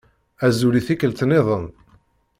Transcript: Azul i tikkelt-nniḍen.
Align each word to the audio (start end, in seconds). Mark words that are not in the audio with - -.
Azul 0.45 0.75
i 0.79 0.81
tikkelt-nniḍen. 0.87 1.65